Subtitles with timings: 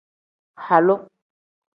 [0.65, 0.95] Halu.